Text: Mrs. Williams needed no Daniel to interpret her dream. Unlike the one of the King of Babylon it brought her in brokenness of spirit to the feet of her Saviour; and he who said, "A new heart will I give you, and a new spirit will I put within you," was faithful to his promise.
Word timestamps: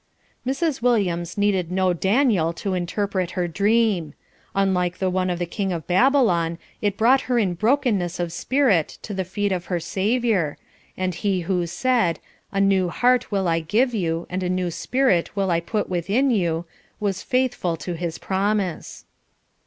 Mrs. 0.47 0.81
Williams 0.81 1.37
needed 1.37 1.71
no 1.71 1.93
Daniel 1.93 2.53
to 2.53 2.73
interpret 2.73 3.29
her 3.37 3.47
dream. 3.47 4.15
Unlike 4.55 4.97
the 4.97 5.11
one 5.11 5.29
of 5.29 5.37
the 5.37 5.45
King 5.45 5.71
of 5.71 5.85
Babylon 5.85 6.57
it 6.81 6.97
brought 6.97 7.21
her 7.29 7.37
in 7.37 7.53
brokenness 7.53 8.19
of 8.19 8.33
spirit 8.33 8.97
to 9.03 9.13
the 9.13 9.23
feet 9.23 9.51
of 9.51 9.65
her 9.67 9.79
Saviour; 9.79 10.57
and 10.97 11.13
he 11.13 11.41
who 11.41 11.67
said, 11.67 12.19
"A 12.51 12.59
new 12.59 12.89
heart 12.89 13.31
will 13.31 13.47
I 13.47 13.59
give 13.59 13.93
you, 13.93 14.25
and 14.27 14.41
a 14.41 14.49
new 14.49 14.71
spirit 14.71 15.35
will 15.35 15.51
I 15.51 15.59
put 15.59 15.87
within 15.87 16.31
you," 16.31 16.65
was 16.99 17.21
faithful 17.21 17.77
to 17.77 17.93
his 17.93 18.17
promise. 18.17 19.05